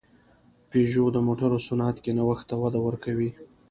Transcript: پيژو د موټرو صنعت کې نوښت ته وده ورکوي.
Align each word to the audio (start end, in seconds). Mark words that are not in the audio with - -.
پيژو 0.69 1.05
د 1.13 1.17
موټرو 1.27 1.57
صنعت 1.67 1.97
کې 2.03 2.11
نوښت 2.17 2.45
ته 2.49 2.55
وده 2.63 2.79
ورکوي. 2.87 3.29